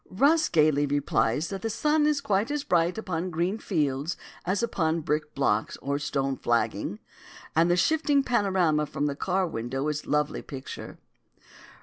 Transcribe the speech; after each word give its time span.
Rus 0.09 0.49
gayly 0.49 0.87
replies 0.87 1.49
that 1.49 1.61
the 1.61 1.69
sun 1.69 2.07
is 2.07 2.21
quite 2.21 2.49
as 2.49 2.63
bright 2.63 2.97
upon 2.97 3.29
green 3.29 3.59
fields 3.59 4.17
as 4.47 4.63
upon 4.63 5.01
brick 5.01 5.35
blocks 5.35 5.77
or 5.77 5.99
stone 5.99 6.37
flagging, 6.37 6.97
and 7.55 7.69
the 7.69 7.75
shifting 7.77 8.23
panorama 8.23 8.87
from 8.87 9.05
the 9.05 9.15
car 9.15 9.45
window 9.45 9.87
is 9.89 10.03
a 10.05 10.09
lovely 10.09 10.41
picture. 10.41 10.97